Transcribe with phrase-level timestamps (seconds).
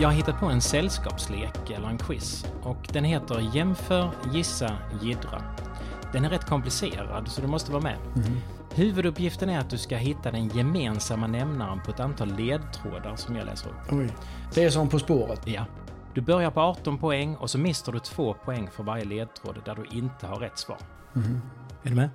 [0.00, 5.42] Jag har hittat på en sällskapslek eller en quiz och den heter Jämför, gissa, jiddra.
[6.12, 7.96] Den är rätt komplicerad så du måste vara med.
[8.74, 13.46] Huvuduppgiften är att du ska hitta den gemensamma nämnaren på ett antal ledtrådar som jag
[13.46, 13.92] läser upp.
[13.92, 14.10] Oj.
[14.54, 15.40] Det är som På spåret.
[15.44, 15.64] Ja.
[16.14, 19.74] Du börjar på 18 poäng och så mister du två poäng för varje ledtråd där
[19.74, 20.78] du inte har rätt svar.
[21.82, 22.10] Är du med?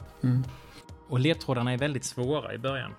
[1.10, 2.92] Och ledtrådarna är väldigt svåra i början.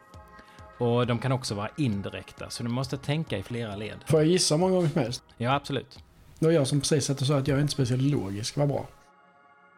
[0.78, 3.96] Och de kan också vara indirekta, så du måste tänka i flera led.
[4.06, 5.22] Får jag gissa många gånger som helst?
[5.36, 5.98] Ja, absolut.
[6.38, 8.56] Det var jag som precis satt och sa att jag är inte speciellt logisk.
[8.56, 8.86] Vad bra.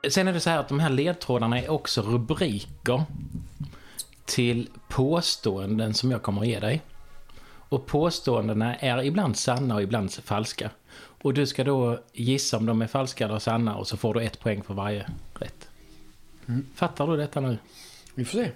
[0.08, 3.04] Sen är det så här att de här ledtrådarna är också rubriker
[4.24, 6.82] till påståenden som jag kommer att ge dig.
[7.68, 10.70] Och påståendena är ibland sanna och ibland falska.
[11.22, 14.22] Och du ska då gissa om de är falska eller sanna och så får du
[14.22, 15.68] ett poäng för varje rätt.
[16.74, 17.58] Fattar du detta nu?
[18.14, 18.50] Vi får se.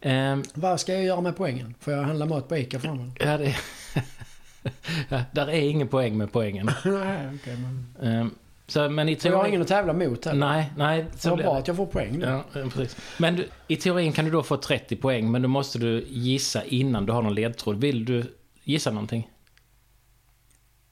[0.00, 1.74] Ehm, Vad ska jag göra med poängen?
[1.80, 3.14] Får jag handla mat på Ica framåt?
[3.20, 3.56] ja, det...
[5.08, 6.66] ja, där är ingen poäng med poängen.
[6.84, 7.56] Nej, okej.
[7.56, 7.86] men...
[8.12, 8.34] Ehm,
[8.68, 9.50] så, men i Så jag har teorin...
[9.50, 10.46] ingen att tävla mot heller.
[10.46, 11.04] Nej, nej.
[11.16, 11.58] Så vad bra det.
[11.58, 12.26] att jag får poäng nu.
[12.26, 12.96] Ja, ja, precis.
[13.18, 16.64] Men du, i teorin kan du då få 30 poäng, men då måste du gissa
[16.64, 17.80] innan du har någon ledtråd.
[17.80, 19.30] Vill du gissa någonting?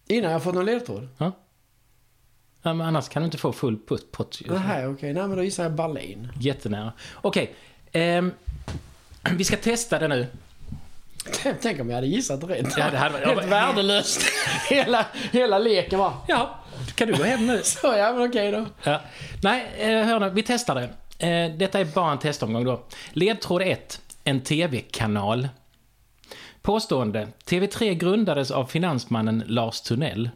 [0.07, 1.09] Innan jag fått någon ledtråd?
[1.19, 1.33] Ja,
[2.63, 4.41] men annars kan du inte få full putt, pott.
[4.47, 5.15] Nej, okej.
[5.15, 6.29] Nej, men då gissar jag Berlin.
[6.41, 6.93] Jättenära.
[7.15, 7.55] Okej,
[7.93, 8.31] ehm,
[9.37, 10.27] vi ska testa det nu.
[11.63, 12.75] Tänk om jag hade gissat rätt.
[12.77, 14.23] Ja, det hade varit- Helt värdelöst.
[14.71, 16.13] hela, hela leken va.
[16.29, 17.61] Ja, kan du gå hem nu?
[17.63, 18.67] Så ja, men okej då.
[18.83, 19.01] Ja.
[19.43, 21.27] Nej, eh, hör nu, vi testar det.
[21.29, 22.83] Eh, detta är bara en testomgång då.
[23.13, 24.01] Ledtråd 1.
[24.25, 25.49] En TV-kanal.
[26.63, 27.29] Påstående.
[27.47, 30.31] TV3 grundades av finansmannen Lars Tunnell.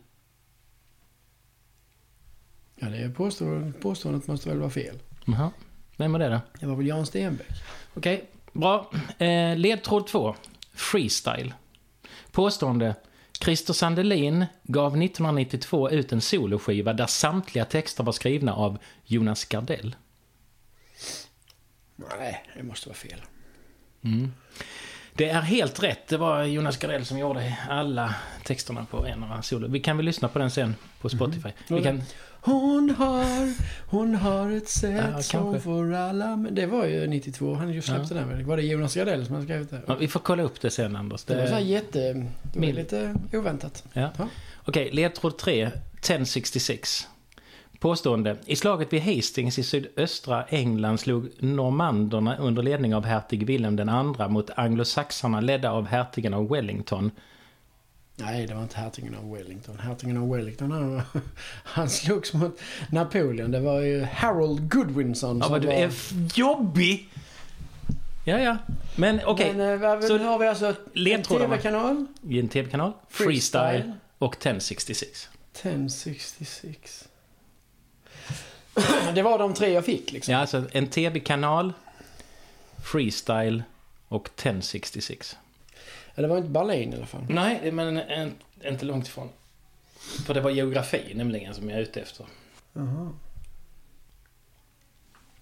[2.76, 4.98] Ja, det är påstå, påståendet måste väl vara fel.
[5.24, 5.50] Jaha.
[5.96, 6.40] Vem var det då?
[6.60, 7.46] Det var väl Jan Stenbeck?
[7.94, 8.90] Okej, bra.
[9.18, 10.36] Eh, ledtråd 2.
[10.74, 11.54] Freestyle.
[12.32, 12.94] Påstående.
[13.40, 19.96] Christer Sandelin gav 1992 ut en soloskiva där samtliga texter var skrivna av Jonas Gardell.
[22.18, 23.20] Nej, det måste vara fel.
[25.12, 26.08] Det är helt rätt.
[26.08, 28.14] Det var Jonas Gardell som gjorde alla
[28.48, 29.68] texterna på en av hans solo.
[29.68, 31.48] Vi kan väl lyssna på den sen på Spotify.
[31.68, 32.02] Vi kan,
[32.40, 33.52] Hon har,
[33.90, 36.36] hon har ett sätt Ja, som får alla...
[36.36, 38.42] Det var ju 92, han ju släppte den väl?
[38.44, 39.80] Var det Jonas Gardell som hade skrivit det?
[39.86, 41.24] ja, vi får kolla upp det sen, Anders.
[41.24, 42.26] Det var så här Det, jätte...
[42.54, 43.84] Det var lite oväntat.
[43.92, 44.10] ja.
[44.18, 44.28] Ja.
[44.64, 45.70] Okej, ledtråd 3.
[46.00, 47.08] 1066.
[47.78, 48.36] Påstående.
[48.46, 53.88] I slaget vid Hastings i sydöstra England slog normanderna under ledning av hertig Wilhelm den
[53.88, 57.10] andra mot anglosaxarna ledda av hertigen av Wellington.
[58.20, 59.78] Nej, det var inte hertigen av Wellington.
[59.78, 61.02] Hertigen av Wellington, han,
[61.64, 63.50] han slogs mot Napoleon.
[63.50, 65.74] Det var ju Harold Goodwinson Ja, vad du var...
[65.74, 65.90] är
[66.34, 67.08] jobbig!
[68.24, 68.56] Ja, ja.
[68.96, 69.54] Men okej.
[69.54, 71.22] Men eh, Så nu har vi alltså en.
[71.22, 72.06] TV-kanal.
[72.30, 72.92] En tv-kanal.
[73.08, 73.62] Freestyle.
[73.62, 73.92] Freestyle.
[74.18, 75.28] Och 1066.
[75.52, 77.08] 1066.
[79.14, 80.32] Det var de tre jag fick liksom.
[80.34, 81.72] Ja, alltså en tv-kanal,
[82.84, 83.62] freestyle
[84.08, 85.36] och 1066.
[86.22, 87.24] Det var inte Berlin i alla fall.
[87.28, 88.32] Nej, men en,
[88.64, 89.28] inte långt ifrån.
[90.26, 92.26] För det var geografi nämligen som jag är ute efter.
[92.72, 93.10] Jaha.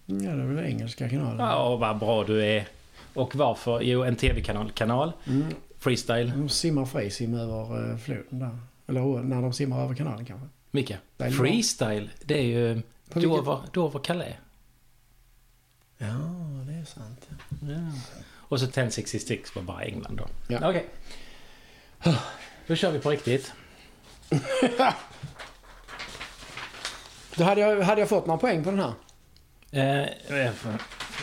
[0.05, 1.43] Ja, det är väl engelska kanaler.
[1.43, 2.67] Ja, vad bra du är.
[3.13, 3.81] Och varför?
[3.81, 4.71] Jo, en tv-kanal.
[4.71, 5.43] Kanal, Mm.
[5.79, 6.31] freestyle.
[6.35, 8.57] De simmar frisim över eh, floden där.
[8.87, 10.47] Eller när de simmar över kanalen kanske.
[11.17, 11.29] Bra.
[11.31, 12.81] freestyle, det är ju
[13.13, 14.35] Dover, Dover Calais.
[15.97, 16.07] Ja,
[16.67, 17.27] det är sant.
[17.61, 17.91] Ja.
[18.47, 20.27] Och så 1066 var bara England då.
[20.47, 20.69] Ja.
[20.69, 20.85] Okej.
[22.67, 23.53] Då kör vi på riktigt.
[27.35, 28.93] Då hade jag, hade jag fått några poäng på den här.
[29.71, 30.01] Eh,
[30.45, 30.53] eh,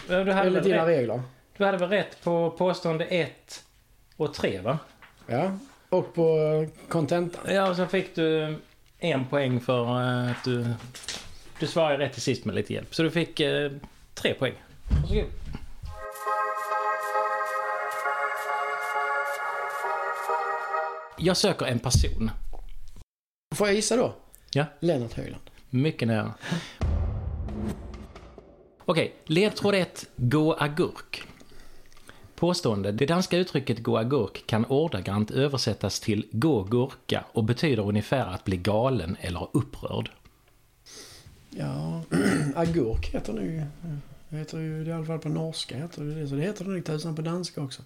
[0.08, 1.22] du, hade väl dina rätt, regler.
[1.56, 3.64] du hade väl rätt på påstående 1
[4.16, 4.78] och 3 va?
[5.26, 5.58] Ja.
[5.88, 7.54] Och på contentan.
[7.54, 8.56] Ja, och så fick du
[8.98, 10.66] en poäng för eh, att du...
[11.58, 12.94] Du svarade rätt till sist med lite hjälp.
[12.94, 13.72] Så du fick eh,
[14.14, 14.54] tre poäng.
[15.02, 15.24] Varsågod.
[21.24, 22.30] Jag söker en person.
[23.54, 24.14] Får jag gissa då?
[24.52, 24.64] Ja.
[24.80, 25.42] Lennart Höjland.
[25.70, 26.34] Mycket nära.
[28.84, 30.06] Okej, ledtråd 1.
[30.16, 31.22] Gå agurk.
[32.34, 32.92] Påstående.
[32.92, 38.44] Det danska uttrycket gå agurk kan ordagrant översättas till gå gurka och betyder ungefär att
[38.44, 40.10] bli galen eller upprörd.
[41.50, 42.02] Ja,
[42.54, 43.62] agurk heter det ju.
[44.28, 46.28] Det heter ju i alla fall på norska heter det det.
[46.28, 47.82] Så det heter det nog tusan på danska också.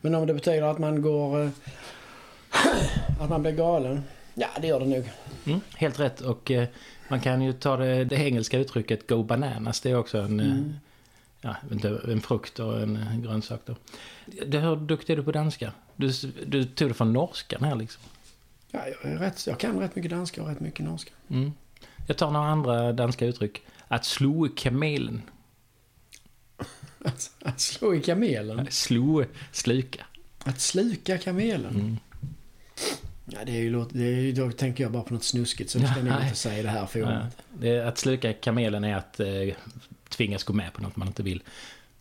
[0.00, 1.50] Men om det betyder att man går...
[3.20, 4.02] Att man blir galen.
[4.34, 5.10] Ja, det gör det nog.
[5.44, 6.20] Mm, helt rätt.
[6.20, 6.68] Och eh,
[7.08, 9.80] man kan ju ta det, det engelska uttrycket go bananas.
[9.80, 10.56] Det är också en, eh,
[11.40, 13.76] ja, inte, en frukt och en eh, grönsak då.
[14.46, 15.72] Det, hur duktig är du på danska?
[15.96, 16.12] Du,
[16.46, 18.02] du tog det från norskan här liksom.
[18.70, 21.10] Ja, jag, är rätt, jag kan rätt mycket danska och rätt mycket norska.
[21.28, 21.52] Mm.
[22.06, 23.62] Jag tar några andra danska uttryck.
[23.88, 25.22] Att slå kamelen.
[27.04, 28.66] Att, att slå i kamelen.
[28.70, 30.06] Slå, sluka.
[30.38, 31.98] Att sluka kamelen.
[33.36, 33.48] Mm.
[33.48, 35.78] Ja, det är ju, det är, ju- då tänker jag bara på något snuskigt så
[35.78, 37.36] det ska ni inte säga i det här forumet.
[37.58, 39.26] det, att sluka kamelen är att eh,
[40.08, 41.42] tvingas gå med på något man inte vill.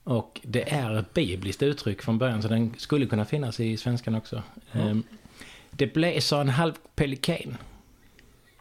[0.04, 4.16] Och det är ett bibliskt uttryck från början så den skulle kunna finnas i svenskan
[4.16, 4.44] också.
[4.72, 5.04] Ehm,
[5.72, 7.58] det bläser en halv pelikan.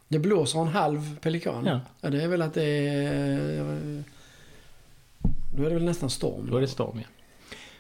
[0.09, 1.67] Det blåser en halv pelikan.
[1.67, 1.81] Ja.
[2.01, 4.05] Ja, det är väl att det är...
[5.57, 6.51] Då är det väl nästan storm.
[6.51, 7.07] Då är det storm, ja.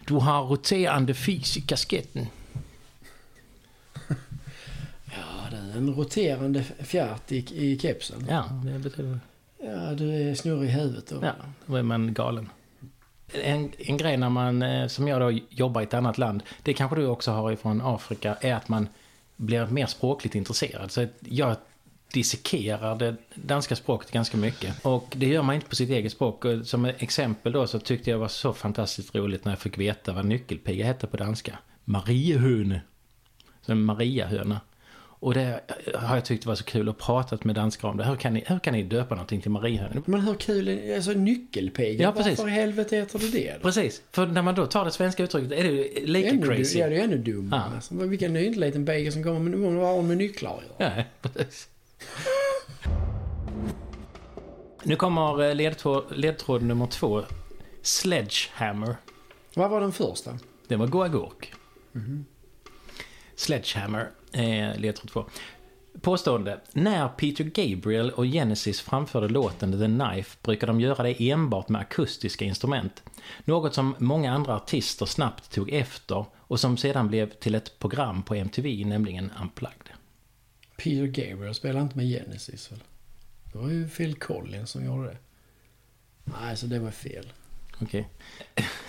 [0.06, 2.26] Du har roterande fis i kasketten.
[5.04, 8.26] Ja, det är en roterande fjärt i, i kepsen.
[8.28, 9.20] Ja, det betyder
[9.64, 11.18] Ja, du är snurrig i huvudet då.
[11.22, 11.32] Ja,
[11.66, 12.50] då är man galen.
[13.32, 16.74] En, en grej när man, eh, som jag då jobbar i ett annat land, det
[16.74, 18.88] kanske du också har ifrån Afrika, är att man
[19.36, 20.90] blir mer språkligt intresserad.
[20.90, 21.56] Så jag
[22.12, 24.84] dissekerar det danska språket ganska mycket.
[24.84, 26.44] Och det gör man inte på sitt eget språk.
[26.44, 30.12] Och Som exempel då så tyckte jag var så fantastiskt roligt när jag fick veta
[30.12, 31.58] vad nyckelpiga hette på danska.
[31.84, 32.80] Mariehöne.
[33.62, 34.60] Så en Mariahöna.
[35.24, 35.60] Och det
[35.94, 38.04] har jag tyckt var så kul att prata med danskar om det.
[38.04, 40.02] Hur kan ni, hur kan ni döpa någonting till Mariehöna?
[40.06, 42.02] Men hur kul är Alltså nyckelpiga.
[42.02, 42.38] Ja, precis.
[42.38, 43.62] Varför i helvete heter det det?
[43.62, 46.78] Precis, för när man då tar det svenska uttrycket är det ju lika Ännu, crazy.
[46.78, 47.62] Ja, det är ännu dummare.
[47.68, 47.74] Ja.
[47.74, 50.96] Alltså, vilken ny liten bagel som kommer med, vad har med nycklar att göra?
[50.96, 51.68] Ja, precis.
[54.82, 57.22] Nu kommer eh, ledtråd, ledtråd nummer två.
[57.82, 58.96] Sledgehammer.
[59.54, 60.38] Vad var den första?
[60.68, 61.52] Det var Goa Gurk.
[63.36, 65.24] Sledgehammer är ledtråd två.
[66.00, 66.60] Påstående.
[66.72, 71.80] När Peter Gabriel och Genesis framförde låten The Knife brukade de göra det enbart med
[71.80, 73.02] akustiska instrument.
[73.44, 78.22] Något som många andra artister snabbt tog efter och som sedan blev till ett program
[78.22, 79.88] på MTV, nämligen Unplugged.
[80.76, 82.80] Peter Gabriel spelar inte med Genesis väl?
[83.52, 85.18] Det var ju Phil Collins som gjorde det.
[86.24, 87.32] Nej, så det var fel.
[87.80, 88.08] Okej.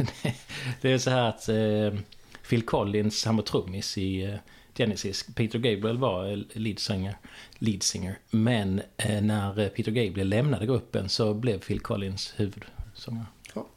[0.82, 2.02] det är så här att eh,
[2.50, 4.36] Phil Collins, han var trummis i eh,
[4.78, 5.26] Genesis.
[5.36, 7.18] Peter Gabriel var eh, lead singer.
[7.60, 8.18] Lead singer.
[8.32, 13.26] Men eh, när eh, Peter Gabriel lämnade gruppen så blev Phil Collins huvudsångare.
[13.54, 13.68] Ja.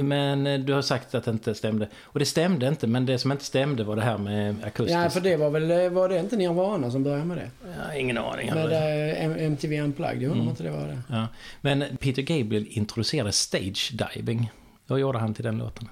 [0.00, 1.88] Men du har sagt att det inte stämde.
[1.96, 5.00] Och det stämde inte, men det som inte stämde var det här med akustiskt.
[5.02, 7.50] Ja, för det var väl, var det inte Nirvana som började med det?
[7.78, 8.54] Ja, ingen aning.
[8.54, 8.72] Med
[9.18, 11.02] M- MTV Unplugged, jag undrar om inte det var det.
[11.08, 11.26] Ja.
[11.60, 14.50] Men Peter Gabriel introducerade stage diving.
[14.86, 15.88] Då gjorde han till den låten.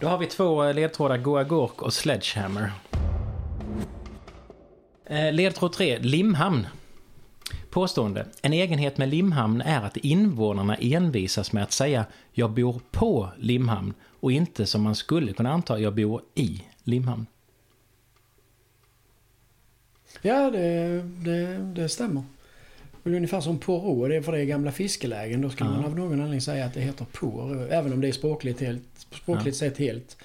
[0.00, 2.72] Då har vi två eh, ledtrådar, Goa Gork och Sledgehammer.
[5.06, 6.66] Eh, ledtråd 3, Limhamn.
[7.70, 8.26] Påstående.
[8.42, 13.94] En egenhet med Limhamn är att invånarna envisas med att säga “Jag bor på Limhamn”
[14.20, 17.26] och inte som man skulle kunna anta “Jag bor i Limhamn”.
[20.22, 22.22] Ja, det, det, det stämmer.
[23.06, 25.40] Är ungefär som Poro, det är för det är gamla fiskelägen.
[25.40, 25.76] Då skulle Ja.
[25.76, 28.82] man av någon anledning säga att det heter Por, även om det är språkligt, helt,
[29.10, 30.16] språkligt sett helt.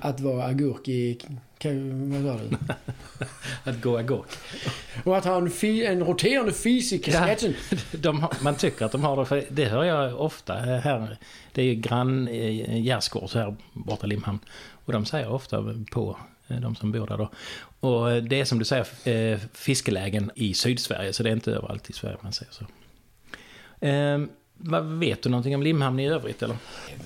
[0.00, 1.18] Att vara agurk i...
[1.62, 2.56] Vad sa du?
[3.70, 4.26] Att Goa Gurk.
[5.04, 7.54] Och att ha en, fi, en roterande fis i kasketten.
[7.92, 11.16] De man tycker att de har det, för det hör jag ofta här.
[11.52, 14.38] Det är ju grann eh, gärdsgård så här borta i Limhamn.
[14.84, 16.16] Och de säger ofta på
[16.48, 17.30] eh, de som bor där då.
[17.80, 21.90] Och det är som du säger eh, fiskelägen i Sydsverige, så det är inte överallt
[21.90, 22.64] i Sverige man säger så.
[23.86, 24.18] Eh,
[24.60, 26.56] vad vet du någonting om Limhamn i övrigt eller?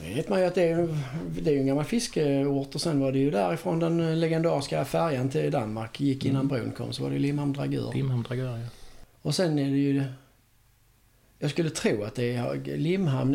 [0.02, 0.98] Det vet man ju att det är,
[1.40, 5.50] det är en gammal fiskeort och sen var det ju därifrån den legendariska färjan till
[5.50, 6.92] Danmark gick innan bron kom.
[6.92, 7.92] Så var det Limhamn Dragör.
[7.94, 8.66] Limhamn Dragör, ja.
[9.22, 10.04] Och sen är det ju...
[11.38, 13.32] Jag skulle tro att det är Limhamn,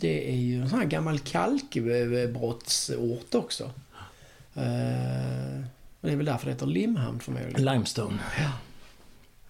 [0.00, 3.70] det är ju en sån här gammal kalkbrottsort också.
[4.54, 5.64] Eh,
[6.02, 7.64] och det är väl därför det heter Limhamn förmodligen.
[7.64, 8.18] Limestone.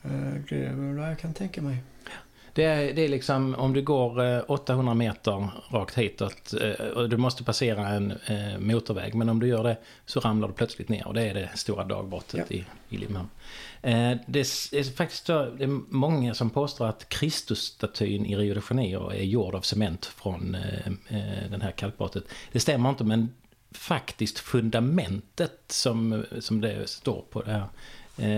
[0.03, 0.11] Eh,
[0.49, 1.77] det är väl vad jag kan tänka mig.
[2.55, 7.09] Det är, det är liksom om du går eh, 800 meter rakt hitåt eh, och
[7.09, 9.15] du måste passera en eh, motorväg.
[9.15, 11.85] Men om du gör det så ramlar du plötsligt ner och det är det stora
[11.85, 12.57] dagbrottet Ja.
[12.57, 13.29] i, i Limhamn.
[13.83, 18.63] Eh, Det är, faktiskt så- det är många som påstår att Kristusstatyn i Rio de
[18.71, 22.25] Janeiro är gjord av cement från eh, eh, den här kalkbrottet.
[22.53, 23.29] Det stämmer inte men
[23.75, 27.61] faktiskt fundamentet som, som det står på det här.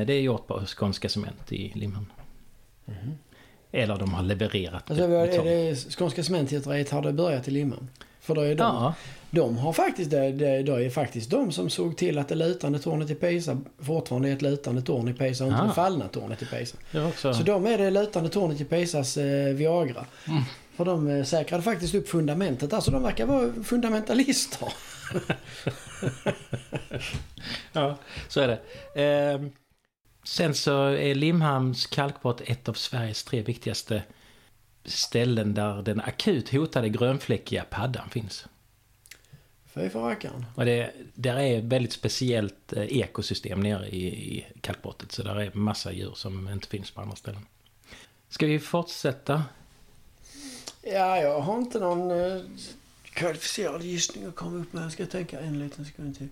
[0.01, 2.07] eh, Det är gjort på skånska cement i Limhamn.
[3.73, 7.89] Eller de har levererat Alltså, vad är det Skånska Cementgjuteriet har det börjat i Limhamn?
[8.21, 8.95] För då är de, Ja,
[9.31, 12.79] de har faktiskt, det, det, det är faktiskt de som såg till att det lutande
[12.79, 15.67] tornet i Pisa fortfarande är ett lutande torn i Pisa och inte Ah.
[15.67, 16.77] det fallna tornet i Pisa.
[17.35, 20.07] Så de är det lutande tornet i Pisas eh, Viagra.
[20.77, 22.73] För de eh, säkrade faktiskt upp fundamentet.
[22.73, 24.73] Alltså de verkar vara fundamentalister.
[27.73, 29.03] Ja, så är det.
[29.03, 29.43] Eh,
[30.25, 34.03] sen så är Limhamns kalkbrott ett av Sveriges tre viktigaste
[34.85, 38.47] ställen där den akut hotade grönfläckiga paddan finns.
[39.75, 40.47] Fy för rackaren.
[40.55, 45.13] Och det där är ett väldigt speciellt eh, ekosystem nere i, i kalkbrottet.
[45.13, 47.47] Så där är massa djur som inte finns på andra ställen.
[48.29, 49.45] Ska vi fortsätta?
[50.87, 52.43] Ja, jag har inte någon eh,
[53.05, 54.85] kvalificerad gissning att komma upp med.
[54.85, 56.29] Jag ska tänka en liten sekund till.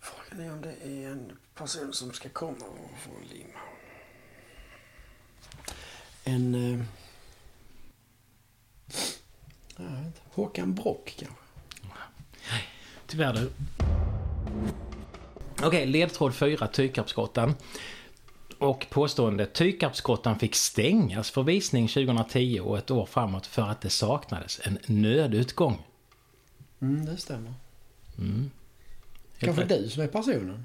[0.00, 2.64] Frågan är om det är en person som ska komma
[3.02, 3.60] från Lima.
[6.24, 6.54] En...
[6.54, 6.84] Eh,
[9.76, 10.20] jag vet inte.
[10.30, 11.36] Håkan Brock kanske?
[12.50, 12.68] Nej,
[13.06, 13.50] Tyvärr du.
[15.62, 17.54] Okej, ledtråd 4, Tykarpsgrottan.
[18.60, 23.90] Och påstående Tykarpsgrottan fick stängas för visning 2010 och ett år framåt för att det
[23.90, 25.78] saknades en nödutgång.
[26.80, 27.54] Mm, det stämmer.
[28.18, 28.50] Mm.
[29.38, 29.68] Kanske rätt.
[29.68, 30.64] du som är personen?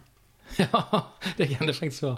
[0.71, 2.17] Ja, det kan det faktiskt vara.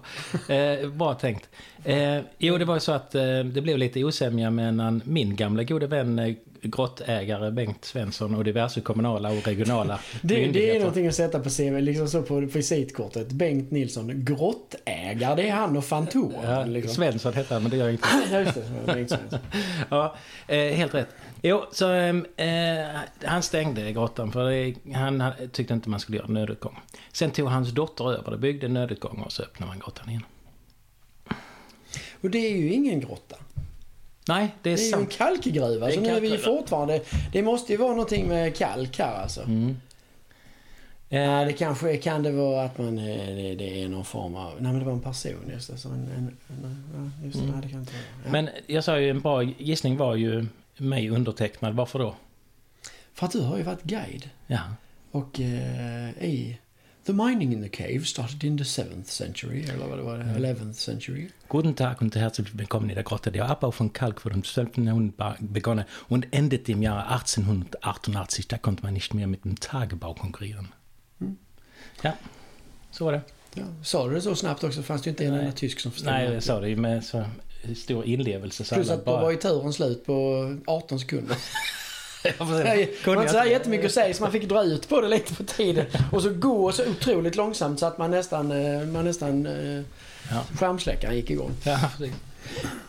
[0.49, 1.49] Eh, bra tänkt.
[1.83, 5.63] Eh, jo, det var ju så att eh, det blev lite osämja mellan min gamla
[5.63, 11.07] gode vän eh, grottägare Bengt Svensson och diverse kommunala och regionala Det, det är någonting
[11.07, 13.31] att sätta på CV, liksom så på visitkortet.
[13.31, 15.35] Bengt Nilsson, grottägare.
[15.35, 16.51] Det är han och Fantomen.
[16.51, 16.95] Ja, liksom.
[16.95, 18.07] Svensson hette han, men det gör inte.
[18.31, 18.93] Ja, just det.
[18.93, 19.39] Bengt Svensson.
[19.89, 20.15] Ja,
[20.47, 21.09] eh, helt rätt.
[21.41, 22.85] Jo, så eh,
[23.23, 26.79] han stängde grottan för det, han tyckte inte man skulle göra nödutgång.
[27.11, 30.23] Sen tog hans dotter över det, byggde nödutgång och så öppnade man grottan igen.
[32.21, 33.35] Och det är ju ingen grotta.
[34.27, 35.11] Nej, det är, Det är ju en sant.
[35.11, 35.85] kalkgruva.
[35.87, 36.57] Det är Så nu är vi ju kalkgruva.
[36.59, 37.01] fortfarande...
[37.31, 39.41] Det måste ju vara någonting med kalk här alltså.
[39.41, 39.77] Mm.
[41.09, 42.97] Ja, Eh, det kanske kan det vara att man...
[42.97, 43.03] eh,
[43.35, 44.53] Det, det är någon form av...
[44.59, 45.77] Nej men det var en person just det.
[45.77, 46.83] Så en, en, en,
[47.19, 47.45] ja, just det.
[47.51, 48.03] Nej, det kan inte vara.
[48.25, 48.31] Ja.
[48.31, 50.45] men jag sa ju en bra gissning var ju
[50.77, 51.73] mig undertecknad.
[51.75, 52.15] Varför då?
[53.13, 54.29] För att du har ju varit guide.
[54.47, 54.59] Ja.
[55.11, 56.57] Och eh, i...
[57.07, 60.73] The mining in the cave started in the 7th century, eller vad det var, 11th
[60.73, 61.29] century.
[61.47, 63.31] Guten Tag und herzlich willkommen in der Grotte.
[63.31, 68.49] Der Abbau von Kalk wurde um 1200 begonnen und endete im Jahre 1888.
[68.49, 70.73] Da konnte man nicht mehr mit dem Tagebau konkurrieren.
[71.19, 71.37] Mm.
[72.03, 72.17] Ja,
[72.91, 73.21] så var det.
[73.55, 73.63] Ja.
[73.81, 74.83] Sa du det så snabbt också?
[74.83, 77.25] Fanns det inte en enda tysk som förstod Nej, jag sa det med så
[77.75, 78.63] stor inlevelse.
[78.63, 81.37] Så Plus att då var ju turen slut på 18 sekunder.
[82.39, 85.07] Det var inte så här jättemycket att säga så man fick dra ut på det
[85.07, 85.85] lite på tiden.
[86.11, 89.81] Och så gå så otroligt långsamt så att man nästan, eh, man nästan eh,
[90.31, 90.43] Ja.
[90.59, 91.51] skärmsläckaren gick igång.
[91.65, 92.15] Ja, precis.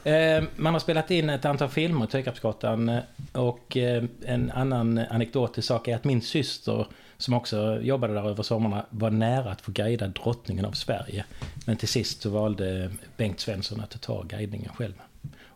[0.04, 2.88] Eh, Man har spelat in ett antal filmer, Tykarpsgatan.
[2.88, 2.98] eh,
[3.32, 6.86] Och eh, en annan anekdotisk sak är att min syster,
[7.18, 11.24] som också jobbade där över sommarna, var nära att få guida drottningen av Sverige.
[11.66, 14.94] Men till sist så valde Bengt Svensson att ta guidningen själv.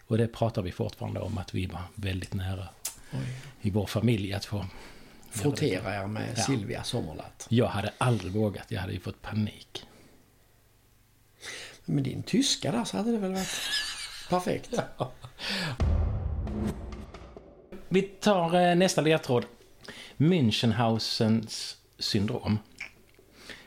[0.07, 2.69] Och det pratar vi fortfarande om, att vi var väldigt nära
[3.13, 3.19] Oj.
[3.61, 4.67] i vår familj att få...
[5.31, 6.43] Frottera er med Ja.
[6.43, 7.47] Silvia Sommerlath.
[7.49, 9.87] Jag hade aldrig vågat, jag hade ju fått panik.
[11.85, 13.49] Med din tyska där så hade det väl varit
[14.29, 14.75] perfekt.
[17.89, 19.45] Vi tar eh, nästa ledtråd.
[20.17, 22.59] Münchenhausens syndrom.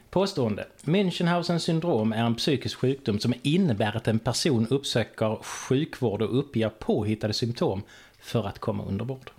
[0.09, 0.67] Påstående.
[0.81, 6.69] Münchenhausens syndrom är en psykisk sjukdom som innebär att en person uppsöker sjukvård och uppger
[6.69, 7.83] påhittade symptom
[8.25, 9.31] för att komma under vård.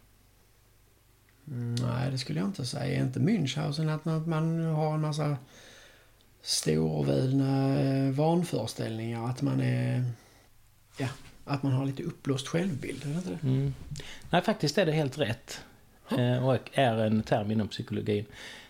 [1.48, 3.00] Mm, Nej, det skulle jag inte säga.
[3.00, 5.36] Inte Münchhausen att man, man har en massa
[6.42, 9.28] storvulna eh, vanföreställningar.
[9.28, 10.04] Att man är...
[10.98, 11.08] Ja,
[11.44, 13.04] att man har lite uppblåst självbild.
[13.04, 13.38] Är det inte det?
[13.42, 13.74] Mm.
[14.30, 15.60] Nej, faktiskt är det helt rätt.
[16.10, 18.24] Eh, och är en term inom psykologin.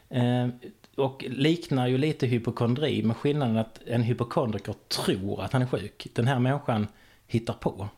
[0.08, 0.48] Eh,
[0.94, 6.06] och liknar ju lite hypokondri med skillnaden att en hypokondriker tror att han är sjuk.
[6.12, 6.86] Den här människan
[7.26, 7.88] hittar på.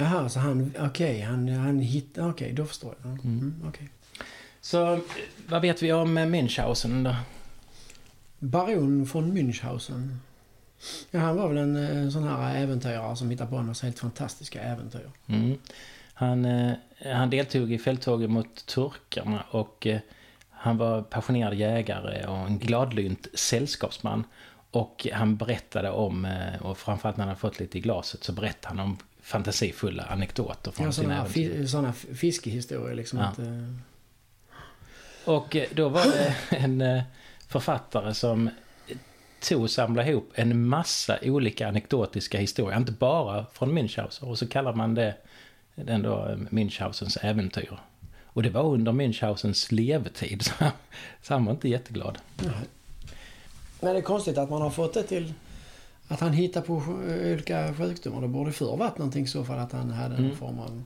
[0.00, 0.74] Jaha, så han...
[0.78, 2.30] Okej, han, han hittar...
[2.30, 3.10] Okej, då förstår jag.
[3.12, 3.22] Mm.
[3.24, 3.88] Mm, okej.
[4.60, 5.00] Så
[5.48, 7.16] vad vet vi om eh, Münchhausen då?
[8.38, 10.16] Baron von Münchhausen.
[11.10, 13.98] Ja, han var väl en eh, sån här äventyrare som hittade på en massa helt
[13.98, 15.10] fantastiska äventyr.
[15.26, 15.58] Mm.
[16.14, 16.72] Han, eh,
[17.14, 19.86] han deltog i fälttåget mot turkarna och
[20.50, 24.24] han var passionerad jägare och en gladlynt sällskapsman.
[24.70, 26.26] Och han berättade om,
[26.60, 28.98] och framförallt när han fått lite i glaset, så berättade han om
[29.30, 31.66] fantasifulla anekdoter från Ja, sina äventyr.
[31.66, 33.18] fi, f- fiskehistorier liksom.
[33.18, 33.24] Ja.
[33.24, 33.68] Att, eh,
[35.24, 37.02] Och eh, då var det en eh,
[37.48, 38.50] författare som
[39.40, 42.76] tog och samlade ihop en massa olika anekdotiska historier.
[42.78, 44.22] Inte bara från Münchhausen.
[44.24, 45.14] Och så kallar man det
[45.74, 47.78] den då eh, Münchhausens äventyr.
[48.32, 50.42] Och det var under Münchhausens levetid.
[50.42, 50.52] Så,
[51.22, 52.18] så han var inte jätteglad.
[52.36, 52.52] nej.
[53.82, 55.34] Men det är konstigt att man har fått det till...
[56.10, 58.20] att han hittar på olika sjukdomar.
[58.20, 60.36] Det borde förr varit någonting så för att han hade någon Mm.
[60.36, 60.82] form av...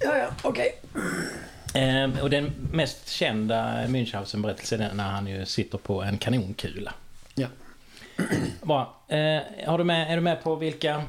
[0.00, 0.80] Ja, ja, okej.
[1.74, 6.94] Eh, och den mest kända Münchhausen-berättelsen är när han ju sitter på en kanonkula.
[7.34, 7.46] Ja.
[8.62, 8.96] Bra.
[9.08, 11.02] Eh, har du med, är du med på vilka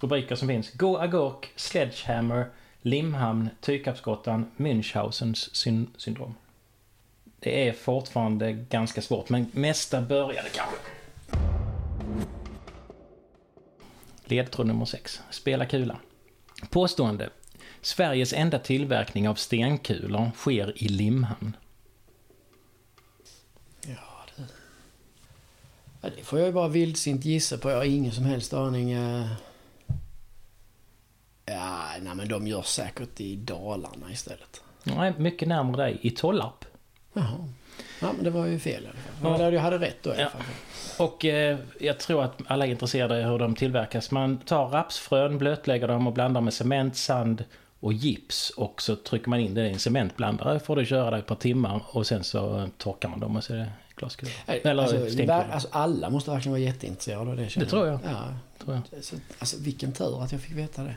[0.00, 0.70] rubriker som finns?
[0.72, 2.46] Gå agurk, Sledgehammer,
[2.82, 6.34] Limhamn, Tykapsgrottan, Münchhausens syn- syndrom.
[7.44, 10.76] Det är fortfarande ganska svårt, men mesta började kanske.
[14.24, 15.20] Ledtråd nummer 6.
[15.30, 15.96] Spela kula.
[16.70, 17.30] Påstående.
[17.80, 21.56] Sveriges enda tillverkning av stenkulor sker i Limhamn.
[23.86, 24.42] Ja, det...
[26.00, 27.70] Ja, det får jag ju bara vildsint gissa på.
[27.70, 28.92] Jag har ingen som helst aning.
[28.92, 29.26] eh.
[31.46, 34.62] Ja, nej men de gör säkert i Dalarna istället.
[34.82, 35.98] Nej, mycket närmare dig.
[36.02, 36.64] I Tollarp.
[37.14, 37.48] Jaha.
[38.00, 39.40] Ja, men det var ju fel i alla fall.
[39.40, 39.50] Ja.
[39.50, 40.28] jag hade rätt då i alla Ja.
[40.28, 40.42] fall.
[41.06, 44.10] Och eh, jag tror att alla är intresserade av hur de tillverkas.
[44.10, 47.44] Man tar rapsfrön, blötlägger dem och blandar med cement, sand
[47.80, 48.50] och gips.
[48.50, 50.60] Och så trycker man in det i en cementblandare.
[50.60, 53.44] Får du köra det ett par timmar och sen så eh, torkar man dem och
[53.44, 54.32] så är det glaskulor.
[54.46, 57.48] Eller alltså, alltså, alla måste verkligen vara jätteintresserade av det.
[57.56, 58.00] Det tror jag.
[58.04, 58.24] Ja.
[58.64, 59.04] tror jag.
[59.04, 60.94] Så, alltså, vilken tur att jag fick veta det.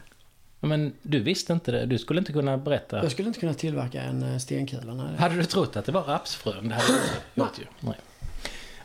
[0.59, 1.85] Men du visste inte det.
[1.85, 2.97] Du skulle inte kunna berätta.
[3.03, 4.93] Jag skulle inte kunna tillverka en eh, stenkula.
[4.93, 5.15] Nej.
[5.17, 6.67] Hade du trott att det var rapsfrön?
[6.69, 6.87] Det hade
[7.35, 7.65] du gjort ju.
[7.79, 7.95] Nej.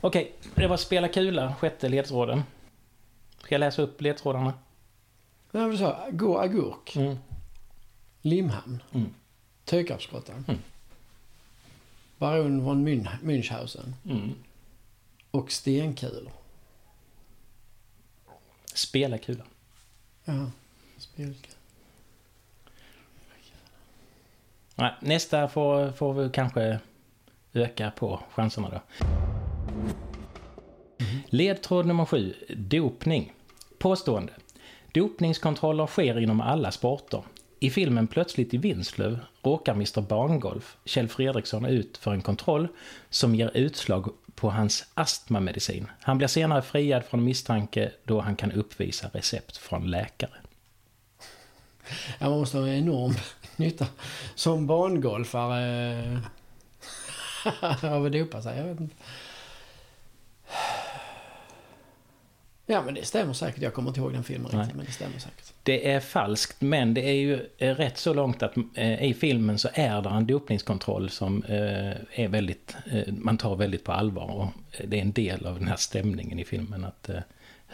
[0.01, 2.43] Okej, det var spela kula, sjätte ledtråden.
[3.43, 4.53] Ska jag läsa upp ledtrådarna?
[5.51, 7.17] Nej, men sa, gå agurk, Mm.
[8.23, 9.15] Limhamn, Mm.
[9.65, 10.61] Töykarpsgrottan, Mm.
[12.19, 14.35] Baron von Mün- Münchhausen Mm.
[15.31, 16.33] och stenkulor.
[18.75, 19.45] Spela kula.
[20.25, 20.51] Jaha.
[20.99, 21.55] Spelkula.
[24.75, 26.79] Nej, nästa får, får vi kanske
[27.53, 28.81] öka på chanserna då.
[31.27, 32.35] Ledtråd nummer sju.
[32.49, 33.33] Dopning.
[33.79, 34.33] Påstående.
[34.93, 37.23] Dopningskontroller sker inom alla sporter.
[37.61, 42.69] I filmen Plötsligt i Vinslöv råkar Mr Bangolf, Kjell Fredriksson, ut för en kontroll
[43.11, 45.87] som ger utslag på hans astmamedicin.
[46.01, 50.35] Han blir senare friad från misstanke då han kan uppvisa recept från läkare.
[52.19, 53.15] Ja, man måste ha en enorm
[53.57, 53.87] nytta
[54.35, 56.21] som bangolfare
[57.83, 58.59] av att dopa sig.
[58.59, 58.95] Jag vet inte.
[62.67, 63.63] Ja, men det stämmer säkert.
[63.63, 64.61] Jag kommer inte ihåg den filmen Nej.
[64.61, 65.53] riktigt, men det stämmer säkert.
[65.63, 69.59] Det är falskt, men det är ju eh, rätt så långt att eh, i filmen
[69.59, 74.31] så är det en dopningskontroll som eh, är väldigt, eh, man tar väldigt på allvar.
[74.31, 77.21] Och eh, det är en del av den här stämningen i filmen att eh,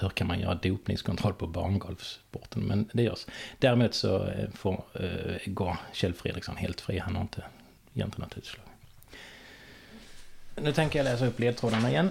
[0.00, 2.62] hur kan man göra dopningskontroll på barngolfsporten?
[2.62, 3.26] Men det görs.
[3.58, 6.98] Däremot så eh, får, eh, går Kjell Fredriksson helt fri.
[6.98, 7.44] Han har inte
[7.94, 8.64] egentligen något utslag.
[10.56, 12.10] Nu tänker jag läsa upp ledtrådarna igen.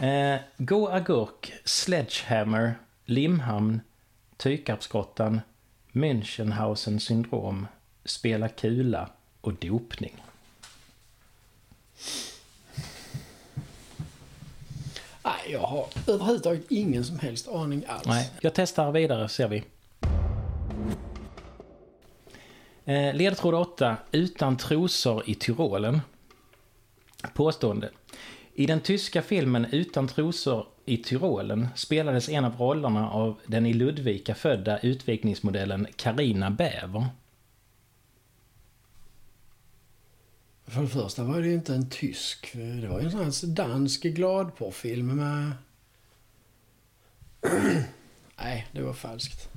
[0.00, 3.80] Eh, Gå agurk, Sledgehammer, Limhamn,
[4.36, 5.40] Tykarpsgrottan,
[5.92, 7.66] Münchenhausen syndrom,
[8.04, 9.10] Spela kula
[9.40, 10.22] och dopning.
[15.44, 18.06] Nej, jag har överhuvudtaget ingen som helst aning alls.
[18.06, 19.64] Nej, jag testar vidare ser vi.
[22.84, 23.96] Eh, ledtråd 8.
[24.12, 26.00] Utan trosor i Tyrolen.
[27.34, 27.90] Påstående.
[28.54, 33.72] I den tyska filmen Utan trosor i Tyrolen spelades en av rollerna av den i
[33.72, 37.06] Ludvika födda utvikningsmodellen Karina Bäver.
[40.66, 42.50] För det första var det inte en tysk.
[42.52, 45.52] Det var ju en sån här dansk gladporrfilm med...
[48.36, 49.48] Nej, det var falskt.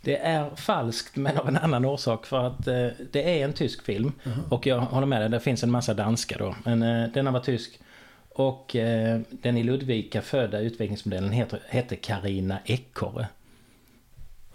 [0.00, 3.82] Det är falskt men av en annan orsak för att eh, det är en tysk
[3.82, 4.12] film.
[4.48, 6.56] Och jag håller med dig, det finns en massa danska då.
[6.64, 7.80] Men eh, denna var tysk.
[8.28, 13.28] Och eh, den i Ludvika födda utvecklingsmodellen heter, hette Karina Ekorre.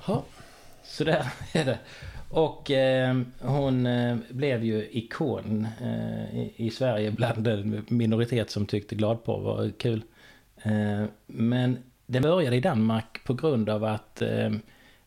[0.08, 0.24] Ja.
[0.84, 1.80] Så där är det.
[2.32, 8.66] Och eh, hon eh, blev ju ikon eh, i, i Sverige bland en minoritet som
[8.66, 10.04] tyckte gladporr var kul.
[10.64, 14.52] Eh, men det började i Danmark på grund av att eh,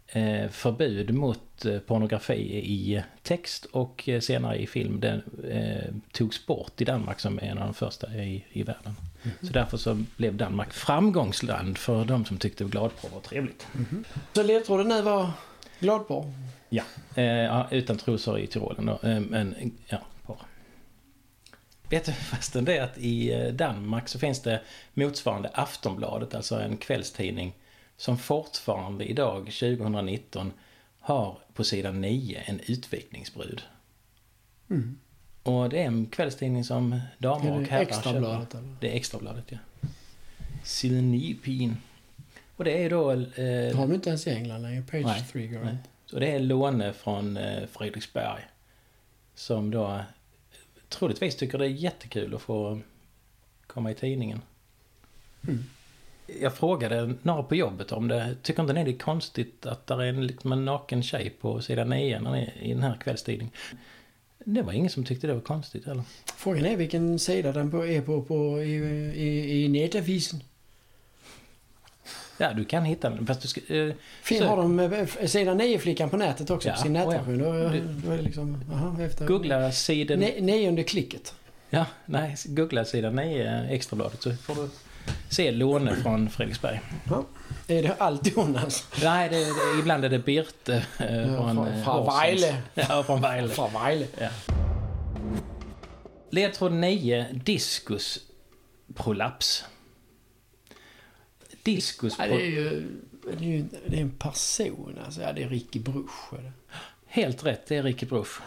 [0.06, 1.40] eh, förbud mot
[1.87, 7.58] pornografi i text och senare i film den, eh, togs bort i Danmark som en
[7.58, 8.96] av de första i, i världen.
[9.40, 13.66] Så därför så blev Danmark framgångsland för de som tyckte gladporr var trevligt.
[14.32, 15.30] Så ledtråden nu var
[15.85, 16.33] gladporr.
[16.68, 19.09] Ja, eh, utan trosor i Tyrolen då.
[19.09, 20.37] Eh, men, ja, bra.
[21.90, 24.61] Vet du förresten det att i eh, Danmark så finns det
[24.94, 27.53] motsvarande Aftonbladet, alltså en kvällstidning,
[27.97, 30.53] som fortfarande idag, 2019,
[31.01, 33.62] har på sidan 9 en utvikningsbrud.
[34.70, 34.99] Mm.
[35.42, 38.47] Och det är en kvällstidning som damer och herrar köper.
[38.81, 39.59] Det är Extrabladet, ja.
[40.62, 41.77] Silnipin.
[42.57, 43.11] Och det är då...
[43.12, 44.83] Eh, har de inte ens i England längre.
[44.83, 45.64] Page Nej, 3 girl.
[45.64, 45.77] nej.
[46.07, 48.40] så det är Låne från eh, Fredriksberg.
[49.35, 50.01] Som då eh,
[50.88, 52.81] troligtvis tycker det är jättekul att få
[53.67, 54.40] komma i tidningen.
[55.49, 55.64] Mm.
[56.40, 58.37] Jag frågade några på jobbet om det.
[58.43, 61.61] Tycker inte ni det är konstigt att det är en, liksom en naken tjej på
[61.61, 63.53] sidan 9 när ni- i den här kvällstidningen?
[64.38, 66.03] Det var ingen som tyckte det var konstigt heller.
[66.37, 68.75] Frågan är vilken sida den är på, på i,
[69.14, 70.40] i, i nätavisen.
[72.38, 73.27] Ja, du kan hitta den.
[73.27, 73.92] Fast du ska, eh,
[74.23, 76.68] Fin, har de eh, sida 9-flickan på nätet också?
[76.68, 77.07] Ja, på sin oh ja.
[77.07, 77.38] nätstation?
[77.38, 77.44] Du-
[78.12, 78.64] är det liksom...
[78.73, 80.18] Aha, efter, googla sidan...
[80.18, 81.35] Ne, nionde klicket.
[81.70, 84.68] Ja, nej, googla sidan 9 Extrabladet så får du
[85.31, 86.81] se Låne från Fredriksberg.
[87.11, 87.25] Ja.
[87.68, 88.87] Är det allt Jonas?
[89.03, 91.55] Nej, det, det, ibland är det Birte eh, Ja, från...
[91.55, 92.05] från- eh, från.
[92.75, 93.57] Ja, från vad ärligt.
[94.20, 94.29] Ja.
[96.31, 97.27] Ledtråd 9.
[97.33, 99.64] Diskusprolaps.
[101.64, 102.14] Diskus...
[102.18, 102.88] Ja, det är ju...
[103.38, 105.20] Det är, ju, det är en person alltså.
[105.20, 106.33] Ja, det är Ricky Bruch.
[107.07, 108.40] Helt rätt, det är Ricky Bruch.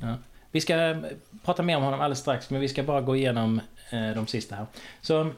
[0.00, 0.14] Ja.
[0.50, 0.98] Vi ska eh,
[1.44, 4.56] prata mer om honom alldeles strax, men vi ska bara gå igenom eh, de sista
[4.56, 4.66] här.
[5.00, 5.30] Så,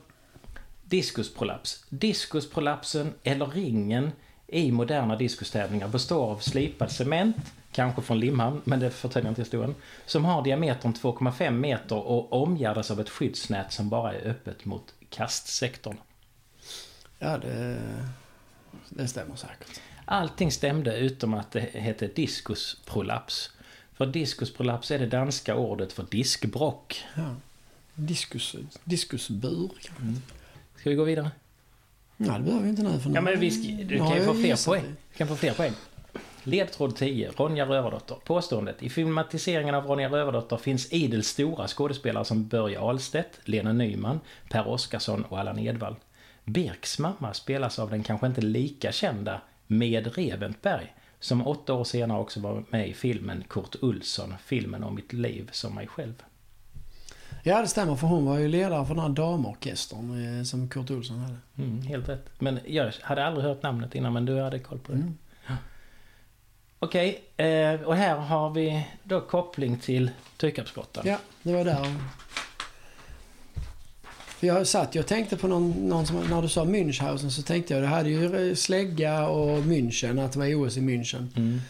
[0.85, 1.85] diskusprolaps.
[1.89, 4.13] Diskusprolapsen, eller ringen,
[4.47, 7.37] i moderna diskustävlingar består av slipad cement,
[7.73, 9.75] kanske från Limhamn, men det förtäljer inte historien,
[10.07, 14.95] som har diametern 2,5 meter och omgärdas av ett skyddsnät som bara är öppet mot
[15.11, 15.97] kastsektorn.
[17.19, 17.79] Ja, det,
[18.89, 19.81] det stämmer säkert.
[20.05, 23.51] Allting stämde utom att det hette diskusprolaps.
[23.95, 27.05] För diskusprolaps är det danska ordet för diskbrock.
[27.17, 27.35] Ja.
[27.95, 30.21] Diskus, diskusbur kanske.
[30.77, 31.31] Ska vi gå vidare?
[32.17, 32.99] Nej, det behöver vi inte nu.
[32.99, 33.51] För Ja, men vi
[33.89, 34.85] du kan ju få fler poäng.
[35.13, 35.73] Du kan få fler poäng.
[36.43, 37.31] Ledtråd 10.
[37.37, 38.17] Ronja Rövardotter.
[38.25, 38.83] Påståendet.
[38.83, 44.69] I filmatiseringen av Ronja Rövardotter finns idel stora skådespelare som Börje Ahlstedt, Lena Nyman, Per
[44.69, 45.97] Oscarsson och Allan Edwall.
[46.45, 52.21] Birks mamma spelas av den kanske inte lika kända Med Reventberg, som åtta år senare
[52.21, 56.23] också var med i filmen Kurt Olsson, filmen om mitt liv som mig själv.
[57.43, 57.95] Ja, det stämmer.
[57.95, 61.37] För hon var ju ledare för den här damorkestern eh, som Kurt Olsson hade.
[61.59, 62.31] Mm, helt rätt.
[62.39, 64.99] Men jag hade aldrig hört namnet innan, men du hade koll på det.
[64.99, 65.15] Mm.
[66.79, 71.05] Okej, eh, och här har vi då koppling till Tykapsgrottan.
[71.07, 71.97] Ja, det var där.
[74.45, 77.75] För jag satt och tänkte på någon, någon som, när du sa Münchhausen så tänkte
[77.75, 81.27] jag det hade ju slägga och München, att det var OS i München.
[81.37, 81.61] Mm.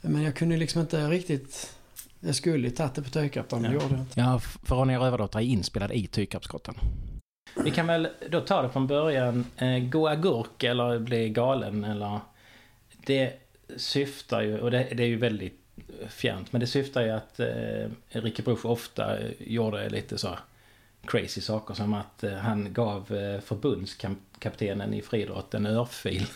[0.00, 1.74] Men jag kunde liksom inte riktigt...
[2.20, 3.80] Jag skulle ju tagit det på Tykaptan, men Ja.
[3.82, 4.20] gjorde jag inte.
[4.20, 6.74] Ja, för Ronja Rövardotter är inspelad i Tykapsgrottan.
[7.64, 9.44] Vi kan väl då ta det från början.
[9.56, 12.20] Eh, gå agurk eller bli galen eller...
[13.06, 13.32] Det
[13.76, 15.60] syftar ju, och det, det är ju väldigt
[16.08, 20.28] fjärnt, men det syftar ju att eh, Ricky Bruch ofta eh, gjorde lite så
[21.08, 26.26] crazy saker som att eh, han gav eh, förbundskaptenen i friidrott en örfil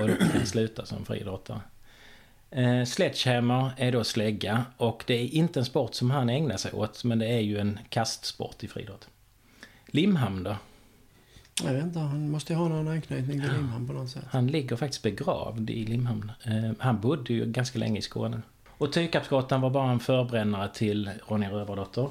[0.00, 1.60] och då fick han sluta som friidrottare.
[2.50, 6.72] Eh, sledgehammer är då slägga och det är inte en sport som han ägnar sig
[6.72, 9.08] åt men det är ju en kastsport i friidrott.
[9.86, 10.56] Limhamn då?
[11.64, 14.24] Jag vet inte, han måste ju ha någon anknytning till Limhamn på något sätt.
[14.30, 16.32] Han ligger faktiskt begravd i Limhamn.
[16.44, 18.42] Eh, han bodde ju ganska länge i Skåne.
[18.68, 22.10] Och Tykapsgrottan var bara en förbrännare till Ronja Rövardotter.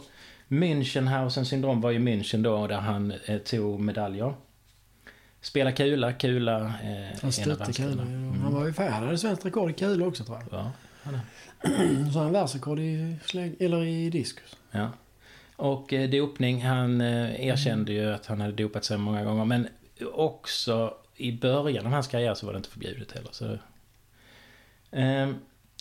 [0.52, 4.34] Münchenhausen syndrom var ju München då där han eh, tog medaljer.
[5.42, 6.58] Spela kula, kula...
[6.60, 8.02] Eh, Han stötte kula.
[8.02, 8.42] Mm.
[8.42, 10.60] Han var ju fan, han hade svenskt rekord i kula också tror jag.
[10.60, 10.72] Ja,
[11.04, 12.12] han är.
[12.14, 13.16] Så han världsrekord i,
[13.60, 14.56] eller i diskus.
[14.72, 14.90] Ja.
[15.56, 19.46] Och eh, dopning, han eh, erkände ju att han hade dopat sig många gånger.
[19.46, 19.68] Men
[20.14, 23.30] också i början av hans karriär så var det inte förbjudet heller.
[23.32, 23.54] Så,
[24.92, 25.30] eh,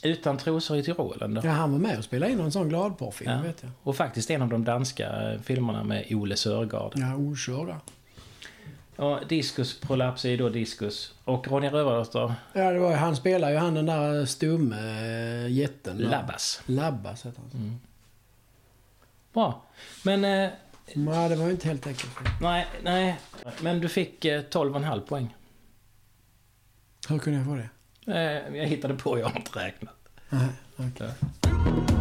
[0.03, 1.41] utan trosor i Tyrolen då.
[1.45, 3.41] Ja, han var med och spelade in en sån gladporrfilm Ja.
[3.43, 3.71] vet jag.
[3.83, 6.93] Och faktiskt en av de danska eh, filmerna med Ole Sörgard.
[6.97, 7.81] Ja, okörda.
[8.97, 11.15] Och diskusprolaps är ju då diskus.
[11.25, 14.77] Och Ronja Rövardotter, Ja, det var, han spelar ju han den där stumme
[15.47, 15.99] äh, jätten.
[15.99, 16.05] där.
[16.05, 16.61] Labbas.
[16.67, 17.61] Labbas heter han.
[17.61, 17.79] Mm.
[19.33, 19.63] Bra.
[20.05, 20.51] Men, eh,
[20.95, 22.11] Nej, det var ju inte helt enkelt.
[22.41, 23.19] nej, nej.
[23.63, 25.35] Men du fick eh, 12,5 poäng.
[27.09, 27.69] Hur kunde jag få det?
[28.09, 29.94] Jag hittade på, jag har inte räknat.
[30.31, 30.49] Nej.
[30.99, 31.98] Ja.